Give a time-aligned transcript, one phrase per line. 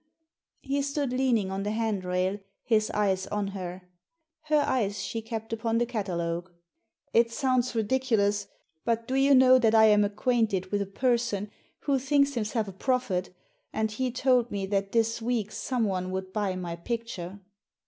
[0.61, 3.83] He stood lean ing on the hand rail, his eyes on her.
[4.45, 6.49] Her eyes she kept upon the catalogue."
[7.13, 8.47] It sounds ridiculous;
[8.83, 11.51] but do you know that I am acquainted with a person
[11.81, 13.29] who thinks himself a prophet,
[13.71, 17.39] and he told me that this week someone would buy my picture."